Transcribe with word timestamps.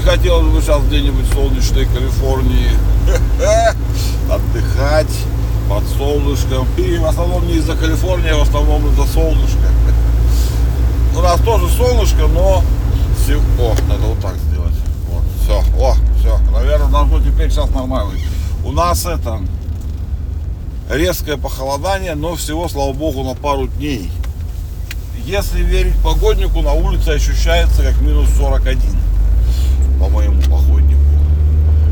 хотелось 0.00 0.52
бы 0.52 0.60
сейчас 0.60 0.82
где-нибудь 0.82 1.26
в 1.26 1.34
солнечной 1.34 1.86
Калифорнии 1.86 2.70
отдыхать 4.30 5.14
под 5.68 5.84
солнышком. 5.96 6.66
И 6.76 6.98
в 6.98 7.04
основном 7.06 7.46
не 7.46 7.54
из-за 7.54 7.76
Калифорнии, 7.76 8.30
а 8.30 8.38
в 8.38 8.42
основном 8.42 8.86
из-за 8.88 9.06
солнышка. 9.06 9.68
У 11.16 11.20
нас 11.20 11.40
тоже 11.40 11.68
солнышко, 11.68 12.26
но... 12.26 12.62
О, 13.58 13.74
надо 13.88 14.02
вот 14.02 14.20
так 14.20 14.36
сделать. 14.36 14.74
Вот, 15.10 15.22
все, 15.42 15.62
о, 15.80 15.94
все. 16.18 16.38
Наверное, 16.52 16.88
должно 16.88 17.20
теперь 17.20 17.50
сейчас 17.50 17.70
нормально. 17.70 18.12
У 18.64 18.72
нас 18.72 19.06
это 19.06 19.40
резкое 20.90 21.36
похолодание, 21.36 22.14
но 22.14 22.34
всего, 22.36 22.68
слава 22.68 22.92
богу, 22.92 23.22
на 23.22 23.34
пару 23.34 23.66
дней. 23.66 24.10
Если 25.24 25.62
верить 25.62 25.94
погоднику, 26.02 26.60
на 26.60 26.72
улице 26.72 27.10
ощущается 27.10 27.82
как 27.82 27.98
минус 28.02 28.28
41 28.36 28.78
по 29.98 30.08
моему 30.08 30.40
походнику. 30.42 31.00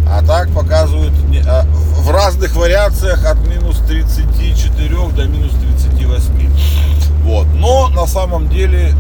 А 0.09 0.23
так 0.23 0.51
показывают 0.51 1.12
а, 1.48 1.65
в 1.98 2.11
разных 2.11 2.55
вариациях 2.55 3.25
от 3.25 3.38
минус 3.48 3.78
34 3.87 4.88
до 5.16 5.25
минус 5.25 5.53
38. 5.81 6.50
Вот. 7.25 7.47
Но 7.55 7.89
на 7.89 8.06
самом 8.06 8.48
деле 8.48 8.92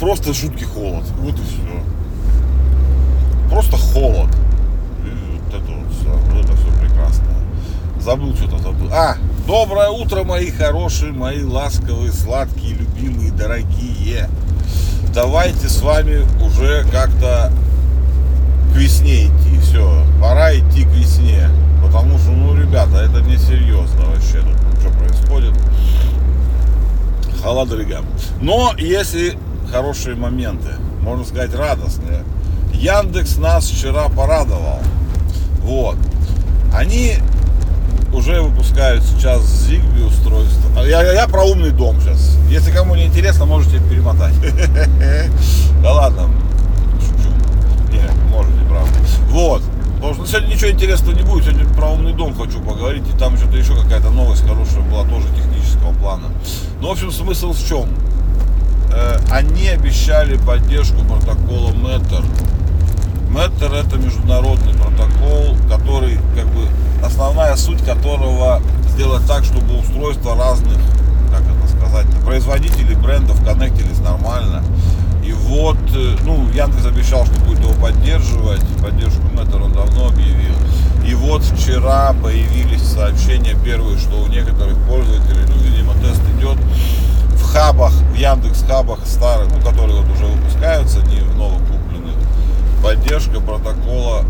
просто 0.00 0.32
жуткий 0.32 0.66
холод. 0.66 1.04
Вот 1.18 1.34
и 1.34 1.42
все. 1.42 1.82
Просто 3.50 3.76
холод. 3.76 4.30
И 5.04 5.10
вот 5.32 5.54
это 5.54 5.72
вот 5.72 5.94
все. 5.94 6.10
Вот 6.10 6.44
это 6.44 6.56
все 6.56 6.80
прекрасно. 6.80 7.24
Забыл 8.00 8.34
что-то 8.34 8.58
забыл. 8.58 8.92
А, 8.92 9.16
доброе 9.46 9.90
утро, 9.90 10.24
мои 10.24 10.50
хорошие, 10.50 11.12
мои 11.12 11.42
ласковые, 11.42 12.12
сладкие, 12.12 12.74
любимые, 12.74 13.30
дорогие. 13.30 14.28
Давайте 15.14 15.68
с 15.68 15.80
вами 15.80 16.26
уже 16.44 16.84
как-то 16.90 17.52
весне 18.76 19.26
идти. 19.26 19.58
Все, 19.62 20.04
пора 20.20 20.54
идти 20.54 20.84
к 20.84 20.88
весне. 20.88 21.48
Потому 21.84 22.18
что, 22.18 22.30
ну, 22.30 22.54
ребята, 22.54 22.98
это 22.98 23.20
не 23.20 23.36
серьезно 23.36 24.06
вообще. 24.06 24.40
Тут 24.40 24.56
ну, 24.62 24.80
что 24.80 24.98
происходит. 24.98 25.54
Холодрыга. 27.42 28.00
Но 28.40 28.74
если 28.78 29.38
хорошие 29.70 30.16
моменты, 30.16 30.70
можно 31.02 31.24
сказать, 31.24 31.54
радостные. 31.54 32.24
Яндекс 32.72 33.38
нас 33.38 33.68
вчера 33.68 34.08
порадовал. 34.08 34.80
Вот. 35.62 35.96
Они 36.72 37.14
уже 38.12 38.40
выпускают 38.40 39.04
сейчас 39.04 39.42
Zigbee 39.42 40.06
устройство. 40.06 40.82
Я, 40.82 41.02
я 41.12 41.26
про 41.28 41.44
умный 41.44 41.70
дом 41.70 42.00
сейчас. 42.00 42.36
Если 42.48 42.70
кому 42.70 42.94
не 42.94 43.06
интересно, 43.06 43.46
можете 43.46 43.78
перемотать. 43.78 44.34
Да 45.82 45.92
ладно, 45.92 46.30
шучу. 47.00 47.30
Не, 47.92 48.30
можете, 48.30 48.58
правда. 48.68 48.92
Вот. 49.30 49.62
Потому 49.96 50.14
что 50.26 50.40
интересного 50.86 51.16
не 51.16 51.22
будет. 51.22 51.44
Сегодня 51.44 51.74
про 51.74 51.88
умный 51.88 52.12
дом 52.12 52.34
хочу 52.34 52.60
поговорить. 52.60 53.02
И 53.12 53.18
там 53.18 53.36
что-то 53.36 53.56
еще 53.56 53.74
какая-то 53.74 54.10
новость 54.10 54.42
хорошая 54.46 54.82
была, 54.82 55.02
тоже 55.04 55.26
технического 55.36 55.92
плана. 55.94 56.28
Ну, 56.80 56.88
в 56.88 56.92
общем, 56.92 57.10
смысл 57.10 57.52
в 57.52 57.68
чем? 57.68 57.88
Э, 58.92 59.18
Они 59.30 59.66
обещали 59.68 60.36
поддержку 60.36 61.04
протокола 61.04 61.72
Matter. 61.72 62.24
Matter 63.30 63.74
это 63.74 63.96
международный 63.96 64.74
протокол, 64.74 65.56
который, 65.68 66.18
как 66.36 66.46
бы, 66.46 66.68
основная 67.04 67.56
суть 67.56 67.84
которого 67.84 68.62
сделать 68.90 69.26
так, 69.26 69.44
чтобы 69.44 69.78
устройства 69.78 70.36
разных, 70.36 70.78
как 71.32 71.42
это 71.42 71.76
сказать, 71.76 72.06
производителей 72.24 72.94
брендов 72.94 73.44
коннектились 73.44 73.98
нормально. 73.98 74.62
И 75.24 75.32
вот, 75.32 75.78
э, 75.92 76.16
ну, 76.24 76.48
Яндекс 76.54 76.86
обещал, 76.86 77.26
что 77.26 77.34
будет 77.40 77.58
его 77.58 77.72
поддерживать, 77.72 78.62
поддержку 78.80 79.22
Matter 79.34 79.64
он 79.64 79.72
давно 79.72 80.06
объявил. 80.06 80.54
И 81.06 81.14
вот 81.14 81.42
вчера 81.42 82.12
появились 82.22 82.82
сообщения 82.82 83.56
первые, 83.64 83.96
что 83.98 84.22
у 84.22 84.26
некоторых 84.26 84.76
пользователей, 84.88 85.44
ну, 85.48 85.62
видимо, 85.62 85.94
тест 85.94 86.20
идет, 86.36 86.58
в 87.34 87.44
хабах, 87.44 87.92
в 87.92 88.14
Яндекс 88.14 88.64
хабах 88.66 89.06
старых, 89.06 89.48
ну, 89.52 89.60
которые 89.62 90.00
вот 90.00 90.10
уже 90.10 90.26
выпускаются, 90.26 91.00
не 91.06 91.20
в 91.20 91.36
новых 91.36 91.60
купленных, 91.60 92.16
поддержка 92.82 93.40
протокола 93.40 94.24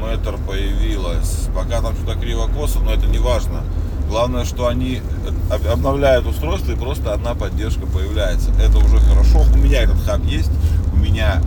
Matter 0.00 0.38
появилась. 0.46 1.48
Пока 1.54 1.80
там 1.80 1.94
что-то 1.96 2.18
криво-косо, 2.18 2.78
но 2.80 2.92
это 2.92 3.06
не 3.06 3.18
важно. 3.18 3.62
Главное, 4.08 4.44
что 4.44 4.68
они 4.68 5.02
об- 5.50 5.66
обновляют 5.66 6.26
устройство 6.26 6.70
и 6.72 6.76
просто 6.76 7.12
одна 7.12 7.34
поддержка 7.34 7.86
появляется. 7.86 8.50
Это 8.62 8.78
уже 8.78 8.98
хорошо. 8.98 9.42
У 9.52 9.58
меня 9.58 9.82
этот 9.82 10.00
хаб 10.04 10.24
есть, 10.24 10.50
у 10.92 10.96
меня 10.96 11.42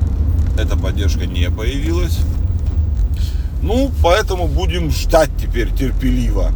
эта 0.58 0.75
поддержка 0.75 1.25
не 1.25 1.50
появилась. 1.50 2.19
Ну, 3.62 3.92
поэтому 4.02 4.47
будем 4.47 4.92
ждать 4.92 5.30
теперь 5.40 5.72
терпеливо. 5.72 6.52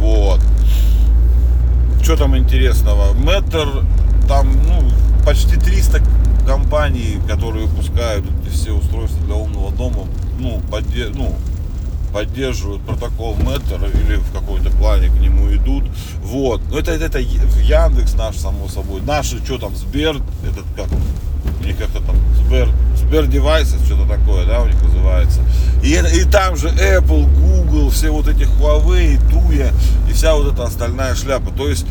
Вот. 0.00 0.40
Что 2.02 2.16
там 2.16 2.36
интересного? 2.36 3.12
Метр, 3.14 3.84
там, 4.26 4.48
ну, 4.66 4.90
почти 5.24 5.56
300 5.56 6.00
компаний, 6.46 7.18
которые 7.28 7.66
выпускают 7.66 8.24
эти 8.42 8.52
все 8.52 8.72
устройства 8.72 9.24
для 9.26 9.34
умного 9.34 9.70
дома, 9.70 10.06
ну, 10.38 10.60
подде- 10.70 11.12
ну, 11.14 11.36
поддерживают 12.12 12.82
протокол 12.82 13.36
Меттер 13.36 13.84
или 13.84 14.16
в 14.16 14.32
какой-то 14.32 14.70
плане 14.70 15.08
к 15.08 15.20
нему 15.20 15.52
идут. 15.54 15.84
Вот. 16.22 16.62
Но 16.70 16.78
это, 16.78 16.92
это 16.92 17.18
Яндекс 17.18 18.14
наш, 18.14 18.36
само 18.36 18.68
собой. 18.68 19.02
Наши, 19.02 19.44
что 19.44 19.58
там, 19.58 19.76
Сбер, 19.76 20.16
этот 20.42 20.64
как 20.74 20.86
у 21.60 21.64
них 21.64 21.76
как-то 21.76 22.00
там 22.00 22.16
Сбер, 22.36 22.70
Сбер 22.96 23.24
Devices, 23.24 23.84
что-то 23.84 24.08
такое, 24.08 24.46
да, 24.46 24.62
у 24.62 24.66
них 24.66 24.82
называется. 24.82 25.40
И, 25.88 25.92
и 25.92 26.24
там 26.24 26.54
же 26.54 26.68
Apple, 26.68 27.26
Google, 27.40 27.88
все 27.88 28.10
вот 28.10 28.28
эти 28.28 28.42
Huawei, 28.42 29.18
Tuya 29.30 29.72
и 30.06 30.12
вся 30.12 30.34
вот 30.34 30.52
эта 30.52 30.64
остальная 30.64 31.14
шляпа. 31.14 31.50
То 31.50 31.66
есть 31.66 31.86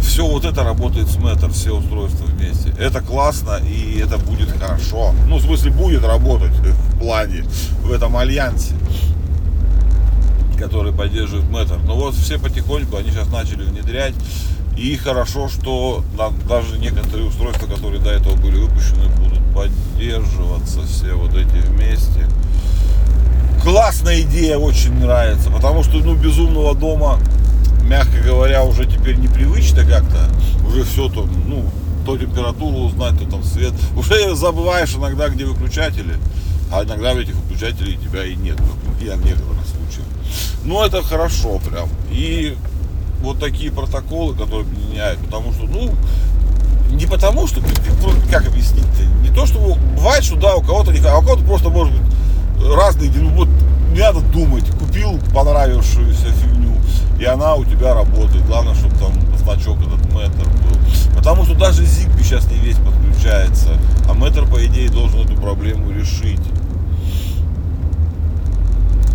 все 0.00 0.24
вот 0.24 0.44
это 0.44 0.62
работает 0.62 1.08
с 1.08 1.16
Matter, 1.16 1.50
все 1.50 1.76
устройства 1.76 2.26
вместе. 2.26 2.72
Это 2.78 3.00
классно 3.00 3.56
и 3.56 3.98
это 3.98 4.16
будет 4.16 4.48
хорошо. 4.52 5.12
Ну, 5.26 5.38
в 5.38 5.42
смысле, 5.42 5.72
будет 5.72 6.04
работать 6.04 6.52
в 6.60 7.00
плане, 7.00 7.42
в 7.82 7.90
этом 7.90 8.16
альянсе, 8.16 8.74
который 10.56 10.92
поддерживает 10.92 11.46
Matter. 11.50 11.80
Но 11.84 11.96
вот 11.96 12.14
все 12.14 12.38
потихоньку, 12.38 12.96
они 12.96 13.10
сейчас 13.10 13.28
начали 13.28 13.64
внедрять. 13.64 14.14
И 14.76 14.96
хорошо, 14.96 15.48
что 15.48 16.04
даже 16.48 16.78
некоторые 16.78 17.26
устройства, 17.26 17.66
которые 17.66 18.00
до 18.00 18.10
этого 18.10 18.36
были 18.36 18.56
выпущены, 18.56 19.08
будут 19.18 19.39
поддерживаться 19.54 20.80
все 20.86 21.14
вот 21.14 21.34
эти 21.34 21.66
вместе. 21.66 22.26
Классная 23.62 24.22
идея, 24.22 24.56
очень 24.56 24.94
нравится, 24.94 25.50
потому 25.50 25.82
что, 25.82 25.98
ну, 25.98 26.14
безумного 26.14 26.74
дома, 26.74 27.18
мягко 27.84 28.18
говоря, 28.24 28.64
уже 28.64 28.86
теперь 28.86 29.16
непривычно 29.16 29.84
как-то. 29.84 30.30
Уже 30.66 30.84
все 30.84 31.08
то, 31.08 31.28
ну, 31.46 31.64
то 32.06 32.16
температуру 32.16 32.86
узнать, 32.86 33.18
то 33.18 33.28
там 33.28 33.44
свет. 33.44 33.74
Уже 33.96 34.34
забываешь 34.34 34.94
иногда, 34.94 35.28
где 35.28 35.44
выключатели, 35.44 36.14
а 36.72 36.84
иногда 36.84 37.12
этих 37.12 37.34
выключателей 37.34 37.98
тебя 37.98 38.24
и 38.24 38.34
нет, 38.34 38.56
я 39.00 39.16
в 39.16 39.24
некоторых 39.24 39.66
случаях. 39.66 40.06
Ну, 40.64 40.82
это 40.82 41.02
хорошо 41.02 41.58
прям. 41.58 41.88
И 42.10 42.56
вот 43.22 43.38
такие 43.40 43.70
протоколы, 43.70 44.34
которые 44.34 44.62
объединяют, 44.62 45.20
потому 45.20 45.52
что, 45.52 45.64
ну, 45.64 45.94
не 47.00 47.06
потому, 47.06 47.46
что, 47.46 47.60
ну, 47.60 48.12
как 48.30 48.46
объяснить-то, 48.46 49.02
не 49.26 49.34
то, 49.34 49.46
что 49.46 49.58
бывает, 49.96 50.22
что 50.22 50.36
да, 50.36 50.54
у 50.56 50.60
кого-то, 50.60 50.92
не- 50.92 51.00
а 51.06 51.16
у 51.18 51.22
кого-то 51.22 51.42
просто 51.44 51.70
может 51.70 51.94
быть 51.94 52.12
разные, 52.76 53.10
ну 53.10 53.30
вот 53.30 53.48
не 53.92 54.00
надо 54.00 54.20
думать, 54.20 54.64
купил 54.78 55.18
понравившуюся 55.34 56.26
фигню, 56.26 56.74
и 57.18 57.24
она 57.24 57.54
у 57.54 57.64
тебя 57.64 57.94
работает. 57.94 58.44
Главное, 58.46 58.74
чтобы 58.74 58.94
там 58.96 59.12
значок 59.38 59.78
этот 59.80 60.04
метр 60.12 60.44
был. 60.44 61.16
Потому 61.16 61.44
что 61.44 61.54
даже 61.54 61.82
Zigbee 61.82 62.22
сейчас 62.22 62.44
не 62.50 62.58
весь 62.58 62.76
подключается, 62.76 63.70
а 64.08 64.12
метр, 64.12 64.44
по 64.46 64.64
идее, 64.64 64.90
должен 64.90 65.20
эту 65.20 65.34
проблему 65.40 65.90
решить. 65.90 66.40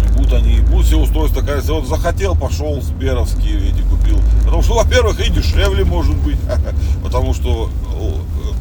И 0.03 0.17
будут 0.17 0.33
они, 0.33 0.59
будут 0.61 0.87
все 0.87 0.97
устройства, 0.97 1.41
кажется, 1.41 1.73
вот 1.73 1.87
захотел, 1.87 2.35
пошел, 2.35 2.81
Сберовские 2.81 3.69
эти 3.69 3.81
купил. 3.83 4.19
Потому 4.43 4.61
что, 4.61 4.75
во-первых, 4.75 5.19
и 5.25 5.29
дешевле 5.31 5.83
может 5.85 6.15
быть, 6.17 6.37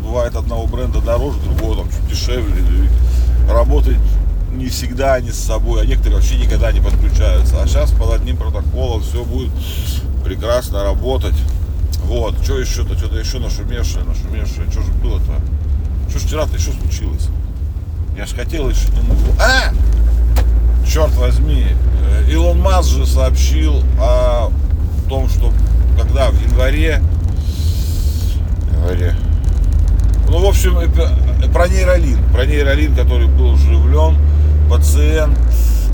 бывает 0.03 0.37
одного 0.37 0.67
бренда 0.67 1.01
дороже, 1.01 1.39
другого 1.41 1.77
там 1.77 1.91
чуть 1.91 2.07
дешевле. 2.09 2.61
И 2.61 3.51
Работать 3.51 3.99
не 4.53 4.69
всегда 4.69 5.15
они 5.15 5.31
с 5.31 5.39
собой, 5.39 5.83
а 5.83 5.87
некоторые 5.87 6.17
вообще 6.17 6.37
никогда 6.37 6.73
не 6.73 6.81
подключаются. 6.81 7.61
А 7.61 7.67
сейчас 7.67 7.91
под 7.91 8.13
одним 8.13 8.37
протоколом 8.37 9.03
все 9.03 9.25
будет 9.25 9.51
прекрасно 10.25 10.83
работать. 10.83 11.35
Вот, 12.05 12.37
что 12.43 12.59
еще-то, 12.59 12.97
что-то 12.97 13.19
еще 13.19 13.39
нашумевшее, 13.39 14.05
нашумевшее. 14.05 14.71
Что 14.71 14.83
же 14.83 14.93
было-то? 14.93 15.41
Что 16.09 16.19
ж 16.19 16.23
вчера-то 16.23 16.57
еще 16.57 16.73
случилось? 16.73 17.29
Я 18.17 18.27
же 18.27 18.35
хотел 18.35 18.69
еще... 18.69 18.89
А! 19.41 19.73
черт 20.87 21.15
возьми, 21.17 21.67
э, 22.07 22.31
Илон 22.31 22.61
Маск 22.61 22.91
же 22.91 23.07
сообщил 23.07 23.83
о 23.99 24.51
том, 25.09 25.29
что 25.29 25.53
когда 25.99 26.31
в 26.31 26.41
январе, 26.41 27.03
январе, 28.85 29.15
ну, 30.29 30.39
в 30.41 30.47
общем, 30.47 30.79
эпи- 30.79 31.53
про 31.53 31.69
нейролин, 31.69 32.19
про 32.33 32.45
нейролин, 32.47 32.95
который 32.95 33.27
был 33.29 33.55
вживлен, 33.55 34.17
пациент, 34.71 35.39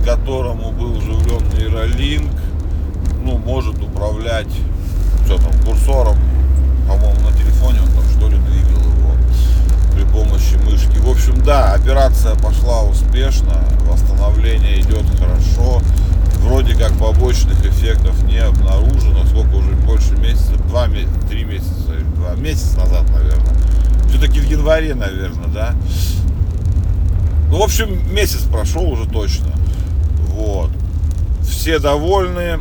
которому 0.05 0.73
был 0.73 0.95
вживлен 0.95 1.43
нейролинк, 1.57 2.33
ну, 3.23 3.39
может 3.39 3.83
управлять, 3.83 4.49
что 5.27 5.37
там, 5.37 5.53
курсором, 5.65 6.17
по-моему, 6.89 7.21
на 7.29 7.37
телефоне 7.37 7.81
он 7.83 7.89
там 7.91 8.05
что 8.17 8.29
ли 8.29 8.39
двигал 8.39 8.81
его 8.83 9.15
при 9.95 10.05
помощи 10.05 10.57
мышки. 10.65 10.99
В 10.99 11.11
общем, 11.11 11.43
да, 11.45 11.75
операция 11.75 12.35
пошла 12.37 12.83
успешно, 12.83 13.65
восстановление 13.89 14.81
идет 14.81 15.05
хорошо, 15.19 15.83
вроде 16.41 16.75
как 16.75 16.93
побочных 16.99 17.65
эффектов 17.65 18.23
не 18.25 18.39
обнаружено, 18.39 19.25
сколько 19.27 19.55
уже 19.55 19.71
больше 19.73 20.13
месяца, 20.17 20.53
два, 20.69 20.89
три 21.29 21.45
месяца, 21.45 21.93
два 22.17 22.35
месяца 22.35 22.79
назад, 22.79 23.05
наверное. 23.11 23.55
Все-таки 24.09 24.41
в 24.41 24.51
январе, 24.51 24.95
наверное, 24.95 25.49
да. 25.49 25.75
Ну, 27.51 27.59
в 27.59 27.63
общем, 27.63 28.13
месяц 28.13 28.43
прошел 28.43 28.91
уже 28.91 29.09
точно. 29.09 29.49
Вот. 30.29 30.71
Все 31.43 31.79
довольны. 31.79 32.59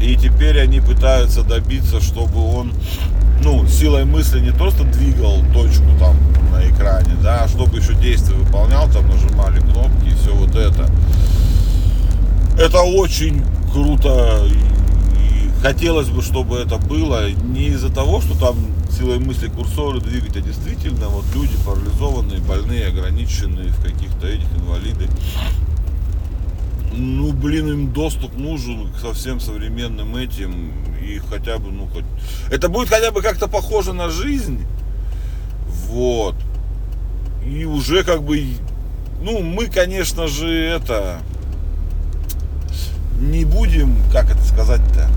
И 0.00 0.14
теперь 0.16 0.60
они 0.60 0.80
пытаются 0.80 1.42
добиться, 1.42 2.02
чтобы 2.02 2.38
он, 2.54 2.72
ну, 3.42 3.66
силой 3.66 4.04
мысли 4.04 4.40
не 4.40 4.50
просто 4.50 4.84
двигал 4.84 5.42
точку 5.54 5.86
там 5.98 6.16
на 6.52 6.68
экране, 6.68 7.16
да, 7.22 7.44
а 7.44 7.48
чтобы 7.48 7.78
еще 7.78 7.94
действие 7.94 8.38
выполнял, 8.38 8.90
там 8.90 9.08
нажимали 9.08 9.60
кнопки 9.60 10.08
и 10.08 10.14
все 10.14 10.34
вот 10.34 10.54
это. 10.54 10.90
Это 12.58 12.82
очень 12.82 13.42
круто. 13.72 14.46
И 14.48 15.62
хотелось 15.62 16.08
бы, 16.08 16.22
чтобы 16.22 16.58
это 16.58 16.76
было 16.78 17.30
не 17.30 17.66
из-за 17.68 17.92
того, 17.92 18.20
что 18.20 18.38
там 18.38 18.56
силой 18.90 19.18
мысли 19.18 19.48
курсоры 19.48 20.00
двигать, 20.00 20.36
а 20.36 20.40
действительно 20.40 21.08
вот 21.08 21.24
люди 21.34 21.54
парализованные, 21.66 22.40
больные, 22.40 22.86
ограниченные 22.86 23.68
в 23.68 23.82
каких-то 23.82 24.26
этих 24.26 24.50
инвалиды 24.56 25.08
ну, 26.96 27.32
блин, 27.32 27.68
им 27.68 27.92
доступ 27.92 28.36
нужен 28.36 28.92
к 28.92 28.98
совсем 28.98 29.40
современным 29.40 30.16
этим. 30.16 30.72
И 31.02 31.18
хотя 31.18 31.58
бы, 31.58 31.70
ну, 31.70 31.86
хоть... 31.86 32.04
Это 32.50 32.68
будет 32.68 32.88
хотя 32.88 33.10
бы 33.10 33.22
как-то 33.22 33.48
похоже 33.48 33.92
на 33.92 34.08
жизнь. 34.08 34.66
Вот. 35.88 36.34
И 37.46 37.64
уже 37.64 38.02
как 38.02 38.22
бы... 38.22 38.42
Ну, 39.20 39.40
мы, 39.42 39.66
конечно 39.66 40.26
же, 40.26 40.48
это... 40.48 41.20
Не 43.20 43.44
будем, 43.46 43.96
как 44.12 44.30
это 44.30 44.42
сказать-то, 44.44 45.08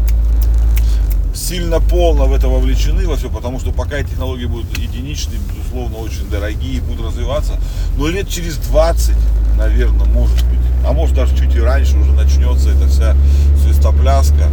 сильно 1.33 1.81
полно 1.81 2.25
в 2.25 2.33
это 2.33 2.47
вовлечены 2.47 3.05
во 3.07 3.17
все, 3.17 3.29
потому 3.29 3.59
что 3.59 3.71
пока 3.71 3.97
эти 3.97 4.11
технологии 4.11 4.45
будут 4.45 4.77
единичные, 4.77 5.39
безусловно, 5.53 5.97
очень 5.97 6.29
дорогие, 6.29 6.81
будут 6.81 7.07
развиваться, 7.07 7.59
но 7.97 8.07
лет 8.07 8.29
через 8.29 8.55
20, 8.55 9.15
наверное, 9.57 10.05
может 10.05 10.37
быть, 10.47 10.59
а 10.87 10.93
может 10.93 11.15
даже 11.15 11.35
чуть 11.37 11.53
и 11.55 11.59
раньше 11.59 11.97
уже 11.97 12.13
начнется 12.13 12.69
эта 12.69 12.87
вся 12.87 13.15
свистопляска. 13.61 14.47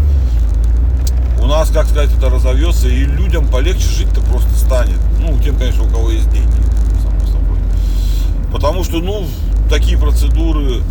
У 1.40 1.46
нас, 1.46 1.70
как 1.70 1.86
сказать, 1.86 2.10
это 2.16 2.28
разовьется, 2.28 2.88
и 2.88 3.04
людям 3.04 3.46
полегче 3.46 3.86
жить-то 3.86 4.20
просто 4.22 4.52
станет. 4.56 4.98
Ну, 5.20 5.38
тем, 5.38 5.56
конечно, 5.56 5.84
у 5.84 5.88
кого 5.88 6.10
есть 6.10 6.28
деньги, 6.30 6.50
само 7.00 7.20
собой. 7.26 7.58
Потому 8.50 8.82
что, 8.82 8.98
ну, 8.98 9.26
такие 9.70 9.96
процедуры 9.98 10.82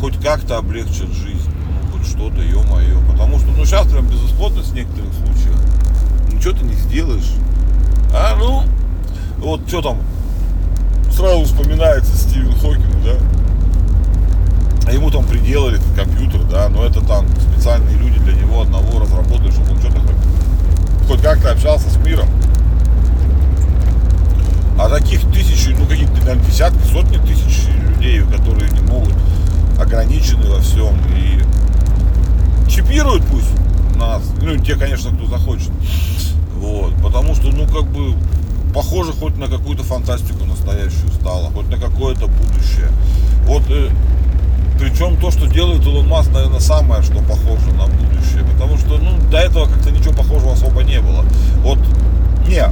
хоть 0.00 0.20
как-то 0.20 0.58
облегчат 0.58 1.12
жизнь. 1.12 1.33
Ну, 2.04 2.10
что-то, 2.10 2.42
ё-моё. 2.42 3.00
Потому 3.10 3.38
что, 3.38 3.48
ну, 3.48 3.64
сейчас 3.64 3.86
прям 3.86 4.06
безысходность 4.06 4.70
в 4.70 4.74
некоторых 4.74 5.12
случаях. 5.14 5.56
Ничего 6.30 6.52
ты 6.52 6.64
не 6.64 6.74
сделаешь. 6.74 7.32
А, 8.12 8.36
ну, 8.38 8.64
вот 9.38 9.66
что 9.66 9.80
там, 9.80 9.98
сразу 11.10 11.44
вспоминается 11.44 12.14
Стивен 12.16 12.52
Хокинг, 12.52 13.02
да? 13.04 13.16
А 14.86 14.92
ему 14.92 15.10
там 15.10 15.24
приделали 15.24 15.78
компьютер, 15.96 16.42
да, 16.50 16.68
но 16.68 16.84
это 16.84 17.00
там 17.00 17.26
специальные 17.52 17.96
люди 17.96 18.18
для 18.18 18.34
него 18.34 18.60
одного 18.60 19.00
разработали, 19.00 19.50
чтобы 19.50 19.72
он 19.72 19.78
что-то 19.78 20.00
хоть, 20.00 21.08
хоть 21.08 21.22
как-то 21.22 21.52
общался 21.52 21.88
с 21.88 21.96
миром. 21.96 22.28
А 24.78 24.88
таких 24.90 25.20
тысячи, 25.32 25.70
ну 25.70 25.86
каких-то, 25.86 26.16
наверное, 26.20 26.44
десятки, 26.44 26.82
сотни 26.92 27.16
тысяч 27.16 27.66
людей, 27.88 28.20
которые 28.20 28.70
не 28.72 28.80
могут, 28.80 29.14
ограничены 29.80 30.50
во 30.50 30.60
всем. 30.60 30.94
И 31.16 31.43
чипируют 32.74 33.22
пусть 33.26 33.50
нас, 33.96 34.22
ну 34.42 34.56
те, 34.56 34.74
конечно, 34.74 35.10
кто 35.10 35.26
захочет. 35.26 35.70
Вот, 36.56 36.94
потому 37.02 37.34
что, 37.34 37.48
ну 37.48 37.66
как 37.66 37.84
бы, 37.84 38.14
похоже 38.74 39.12
хоть 39.12 39.36
на 39.36 39.46
какую-то 39.46 39.84
фантастику 39.84 40.44
настоящую 40.44 41.12
стало, 41.20 41.50
хоть 41.50 41.68
на 41.68 41.76
какое-то 41.76 42.26
будущее. 42.26 42.88
Вот 43.46 43.62
э, 43.68 43.90
причем 44.78 45.16
то, 45.16 45.30
что 45.30 45.46
делает 45.46 45.86
Илон 45.86 46.08
Маск, 46.08 46.32
наверное, 46.32 46.60
самое, 46.60 47.02
что 47.02 47.18
похоже 47.18 47.72
на 47.76 47.86
будущее. 47.86 48.44
Потому 48.52 48.76
что 48.78 48.98
ну, 48.98 49.10
до 49.30 49.38
этого 49.38 49.66
как-то 49.66 49.90
ничего 49.90 50.14
похожего 50.14 50.52
особо 50.52 50.82
не 50.82 51.00
было. 51.00 51.24
Вот, 51.58 51.78
не, 52.48 52.62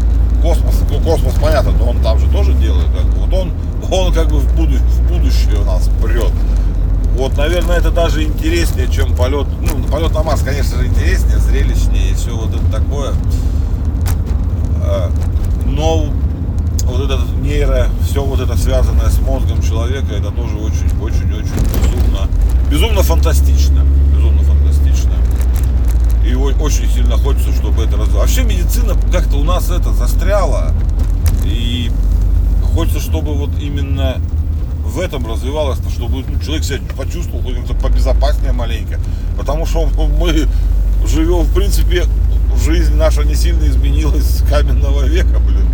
космос, 0.43 0.83
ну, 0.91 1.01
космос 1.01 1.35
понятно, 1.41 1.73
но 1.73 1.91
он 1.91 2.01
там 2.01 2.19
же 2.19 2.27
тоже 2.29 2.53
делает. 2.55 2.87
Как 2.87 3.05
бы. 3.07 3.27
Вот 3.27 3.33
он, 3.33 3.53
он 3.91 4.13
как 4.13 4.29
бы 4.29 4.39
в, 4.39 4.57
буду, 4.57 4.77
в 4.77 5.09
будущее 5.09 5.61
у 5.61 5.65
нас 5.65 5.89
прет. 6.03 6.33
Вот, 7.17 7.37
наверное, 7.37 7.77
это 7.77 7.91
даже 7.91 8.25
интереснее, 8.25 8.89
чем 8.89 9.15
полет. 9.15 9.47
Ну, 9.61 9.83
полет 9.85 10.13
на 10.13 10.23
Марс, 10.23 10.43
конечно 10.43 10.79
же, 10.79 10.87
интереснее, 10.87 11.39
зрелищнее 11.39 12.11
и 12.11 12.15
все 12.15 12.37
вот 12.37 12.55
это 12.55 12.65
такое. 12.73 13.13
А, 14.83 15.11
но 15.67 16.07
вот 16.85 17.01
этот 17.01 17.37
нейро, 17.41 17.89
все 18.03 18.25
вот 18.25 18.41
это 18.41 18.57
связанное 18.57 19.09
с 19.09 19.21
мозгом 19.21 19.63
человека, 19.63 20.15
это 20.15 20.31
тоже 20.31 20.57
очень-очень-очень 20.57 21.55
безумно, 21.55 22.29
безумно 22.71 23.03
фантастично. 23.03 23.85
Безумно 24.15 24.43
фантастично. 24.43 25.13
И 26.27 26.35
очень 26.35 26.89
сильно 26.89 27.19
хочется, 27.19 27.53
чтобы 27.53 27.83
это 27.83 27.97
развивалось. 27.97 28.35
Вообще 28.37 28.43
медицина 28.45 28.95
как-то 29.13 29.37
у 29.37 29.45
нас 29.45 29.71
это 29.71 29.93
застряла. 29.93 30.73
И 31.45 31.91
хочется, 32.75 33.01
чтобы 33.01 33.35
вот 33.35 33.51
именно 33.61 34.17
в 34.93 35.01
этом 35.01 35.27
развивалось, 35.27 35.79
чтобы 35.95 36.23
ну, 36.29 36.39
человек 36.41 36.65
себя 36.65 36.81
почувствовал 36.97 37.43
как-то 37.43 37.75
побезопаснее 37.75 38.53
маленько. 38.53 39.01
Потому 39.39 39.65
что 39.67 39.87
мы 39.87 40.47
живем, 41.07 41.43
в 41.45 41.55
принципе, 41.55 42.05
жизнь 42.63 42.95
наша 42.95 43.25
не 43.25 43.35
сильно 43.35 43.65
изменилась 43.67 44.25
с 44.25 44.43
каменного 44.43 45.05
века, 45.05 45.39
блин. 45.39 45.67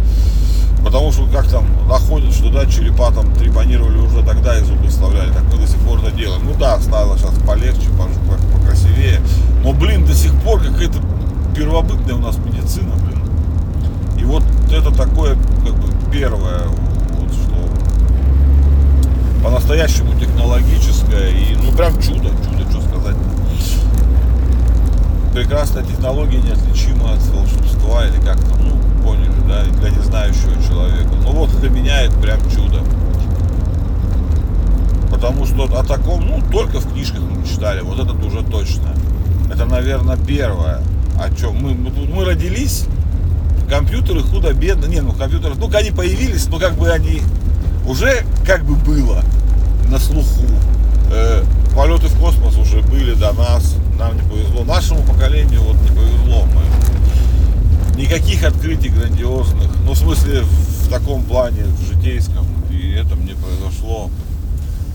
Потому 0.84 1.10
что 1.12 1.26
как 1.26 1.48
там 1.48 1.66
находят, 1.88 2.32
что 2.32 2.50
да, 2.50 2.64
черепа 2.66 3.10
там 3.10 3.34
трепанировали 3.34 3.98
уже 3.98 4.22
тогда 4.22 4.56
и 4.58 4.62
зубы 4.62 4.86
вставляли, 4.86 5.32
так 5.32 5.42
мы 5.52 5.60
до 5.60 5.66
сих 5.66 5.78
пор 5.80 5.98
это 5.98 6.12
делаем. 6.12 6.42
Ну 6.44 6.54
да, 6.58 6.78
стало 6.80 7.18
сейчас 7.18 7.34
полегче, 7.44 7.88
покрасивее. 8.54 9.20
Но, 9.64 9.72
блин, 9.72 10.06
до 10.06 10.14
сих 10.14 10.32
пор 10.42 10.62
какая-то 10.62 10.98
первобытная 11.56 12.14
у 12.14 12.20
нас 12.20 12.36
медицина, 12.38 12.94
блин. 13.04 13.18
И 14.16 14.24
вот 14.24 14.44
это 14.70 14.92
такое, 14.92 15.34
как 15.64 15.74
бы, 15.74 15.92
первое, 16.12 16.62
по-настоящему 19.42 20.18
технологическое 20.18 21.30
и, 21.30 21.54
ну, 21.54 21.72
прям 21.72 22.00
чудо, 22.00 22.30
чудо, 22.44 22.70
что 22.70 22.80
сказать. 22.80 23.16
Прекрасная 25.32 25.84
технология 25.84 26.38
неотличима 26.38 27.12
от 27.12 27.22
волшебства 27.28 28.06
или 28.06 28.20
как 28.24 28.38
то 28.40 28.56
ну, 28.56 28.76
поняли, 29.04 29.30
да, 29.46 29.64
для 29.64 29.90
незнающего 29.90 30.62
человека. 30.66 31.10
Ну 31.22 31.32
вот 31.32 31.50
для 31.60 31.70
меня 31.70 32.02
это 32.02 32.16
прям 32.18 32.40
чудо. 32.50 32.80
Потому 35.10 35.46
что 35.46 35.64
о 35.64 35.84
таком, 35.84 36.26
ну, 36.26 36.42
только 36.52 36.80
в 36.80 36.92
книжках 36.92 37.20
мы 37.20 37.46
читали, 37.46 37.80
вот 37.80 37.98
этот 37.98 38.24
уже 38.24 38.42
точно. 38.42 38.94
Это, 39.52 39.64
наверное, 39.64 40.16
первое, 40.16 40.80
о 41.18 41.34
чем 41.34 41.56
мы, 41.56 41.74
мы 41.74 42.24
родились, 42.24 42.84
компьютеры 43.68 44.22
худо-бедно, 44.22 44.86
не, 44.86 45.00
ну 45.00 45.12
компьютеры, 45.12 45.54
ну 45.56 45.70
они 45.74 45.90
появились, 45.90 46.46
но 46.48 46.58
как 46.58 46.74
бы 46.74 46.90
они 46.90 47.22
уже 47.88 48.24
как 48.46 48.64
бы 48.64 48.76
было 48.76 49.24
на 49.88 49.98
слуху. 49.98 50.44
Э, 51.10 51.42
полеты 51.74 52.08
в 52.08 52.18
космос 52.20 52.56
уже 52.56 52.82
были 52.82 53.14
до 53.14 53.32
нас, 53.32 53.76
нам 53.98 54.14
не 54.14 54.22
повезло, 54.22 54.64
нашему 54.64 55.02
поколению 55.02 55.62
вот 55.62 55.76
не 55.80 55.88
повезло, 55.88 56.44
мы 56.54 56.62
никаких 57.98 58.44
открытий 58.44 58.90
грандиозных, 58.90 59.70
ну, 59.84 59.92
в 59.92 59.98
смысле, 59.98 60.42
в 60.42 60.88
таком 60.88 61.22
плане, 61.22 61.64
в 61.64 61.86
житейском, 61.86 62.46
и 62.70 62.92
это 62.92 63.16
мне 63.16 63.34
произошло. 63.34 64.10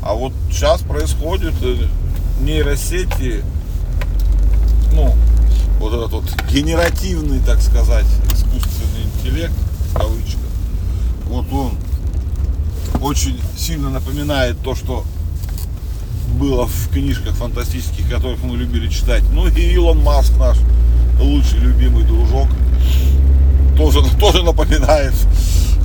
А 0.02 0.14
вот 0.14 0.34
сейчас 0.50 0.82
происходит 0.82 1.54
э, 1.64 1.88
нейросети, 2.42 3.44
ну, 4.94 5.14
вот 5.80 5.94
этот 5.94 6.12
вот 6.12 6.24
генеративный, 6.50 7.40
так 7.40 7.60
сказать, 7.62 8.06
искусственный 8.32 9.04
интеллект, 9.18 9.54
в 9.90 9.98
кавычках, 9.98 10.40
вот 11.26 11.46
он 11.52 11.78
очень 13.02 13.40
сильно 13.64 13.90
напоминает 13.90 14.58
то, 14.62 14.76
что 14.76 15.06
было 16.38 16.68
в 16.68 16.90
книжках 16.90 17.34
фантастических, 17.36 18.10
которых 18.10 18.44
мы 18.44 18.58
любили 18.58 18.90
читать. 18.90 19.24
Ну 19.32 19.48
и 19.48 19.74
Илон 19.74 20.00
Маск 20.00 20.34
наш 20.38 20.58
лучший 21.18 21.60
любимый 21.60 22.04
дружок, 22.04 22.50
тоже, 23.78 24.02
тоже 24.20 24.44
напоминает 24.44 25.14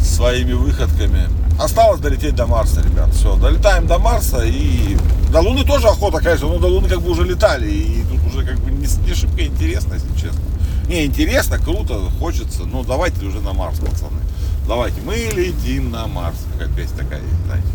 своими 0.02 0.54
выходками. 0.54 1.28
Осталось 1.60 2.00
долететь 2.00 2.34
до 2.34 2.48
Марса, 2.48 2.80
ребят. 2.80 3.14
Все, 3.14 3.36
долетаем 3.36 3.86
до 3.86 3.98
Марса 3.98 4.42
и 4.44 4.96
до 5.30 5.40
Луны 5.40 5.64
тоже 5.64 5.86
охота, 5.86 6.18
конечно, 6.18 6.48
но 6.48 6.58
до 6.58 6.66
Луны 6.66 6.88
как 6.88 7.00
бы 7.00 7.10
уже 7.12 7.22
летали. 7.22 7.70
И 7.70 8.02
тут 8.10 8.26
уже 8.26 8.44
как 8.44 8.58
бы 8.58 8.72
не, 8.72 8.88
не 9.06 9.14
шибко 9.14 9.44
интересно, 9.44 9.94
если 9.94 10.12
честно. 10.14 10.40
Не, 10.88 11.04
интересно, 11.04 11.58
круто, 11.58 12.00
хочется. 12.18 12.64
Ну, 12.64 12.82
давайте 12.82 13.24
уже 13.24 13.40
на 13.40 13.52
Марс, 13.52 13.78
пацаны. 13.78 14.20
Давайте, 14.68 15.00
мы 15.00 15.14
летим 15.16 15.90
на 15.90 16.06
Марс. 16.06 16.36
Какая 16.52 16.68
песня 16.76 16.98
такая 16.98 17.22
есть, 17.22 17.44
знаете. 17.46 17.68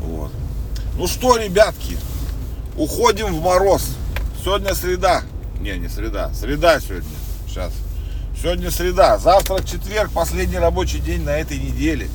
Вот. 0.00 0.32
Ну 0.96 1.06
что, 1.06 1.36
ребятки, 1.36 1.98
уходим 2.78 3.26
в 3.26 3.42
мороз. 3.42 3.86
Сегодня 4.42 4.74
среда. 4.74 5.20
Не, 5.60 5.76
не 5.76 5.88
среда. 5.88 6.32
Среда 6.32 6.80
сегодня. 6.80 7.10
Сейчас. 7.46 7.74
Сегодня 8.40 8.70
среда. 8.70 9.18
Завтра 9.18 9.62
четверг, 9.62 10.12
последний 10.12 10.56
рабочий 10.56 10.98
день 10.98 11.24
на 11.24 11.36
этой 11.36 11.58
неделе. 11.58 12.08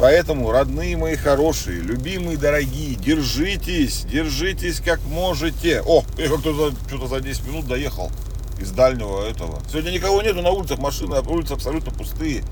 Поэтому, 0.00 0.50
родные 0.50 0.96
мои 0.96 1.14
хорошие, 1.14 1.80
любимые, 1.80 2.36
дорогие, 2.36 2.96
держитесь, 2.96 4.06
держитесь 4.10 4.80
как 4.80 5.00
можете. 5.04 5.82
О, 5.86 6.02
я 6.18 6.28
как-то 6.30 6.72
что-то 6.88 7.06
за 7.06 7.20
10 7.20 7.46
минут 7.46 7.68
доехал 7.68 8.10
из 8.60 8.72
дальнего 8.72 9.24
этого. 9.24 9.60
Сегодня 9.70 9.92
никого 9.92 10.20
нету 10.20 10.42
на 10.42 10.50
улицах, 10.50 10.80
машины, 10.80 11.20
улицы 11.20 11.52
абсолютно 11.52 11.92
пустые. 11.92 12.42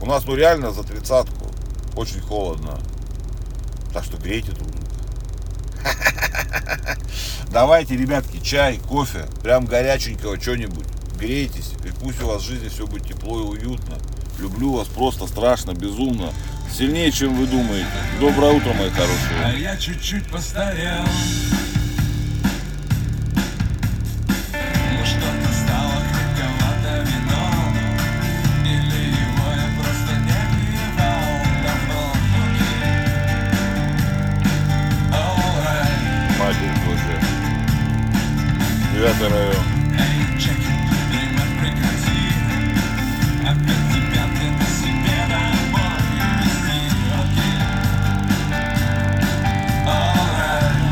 У 0.00 0.06
нас 0.06 0.24
ну 0.26 0.34
реально 0.34 0.70
за 0.70 0.82
тридцатку. 0.82 1.46
Очень 1.96 2.20
холодно. 2.20 2.78
Так 3.92 4.04
что 4.04 4.16
грейте 4.16 4.52
друг 4.52 4.70
друга. 4.70 4.86
Давайте, 7.50 7.96
ребятки, 7.96 8.40
чай, 8.40 8.78
кофе, 8.88 9.26
прям 9.42 9.64
горяченького, 9.66 10.40
что-нибудь. 10.40 10.86
Грейтесь, 11.18 11.72
и 11.84 11.88
пусть 12.02 12.20
у 12.22 12.26
вас 12.26 12.42
в 12.42 12.46
жизни 12.46 12.68
все 12.68 12.86
будет 12.86 13.06
тепло 13.06 13.40
и 13.40 13.58
уютно. 13.58 13.96
Люблю 14.40 14.72
вас 14.72 14.88
просто 14.88 15.26
страшно, 15.28 15.72
безумно. 15.72 16.32
Сильнее, 16.76 17.12
чем 17.12 17.36
вы 17.36 17.46
думаете. 17.46 17.86
Доброе 18.18 18.52
утро, 18.52 18.72
мои 18.72 18.88
А 18.88 18.90
хорошие. 18.90 19.62
я 19.62 19.76
чуть-чуть 19.76 20.28
постарел 20.28 21.04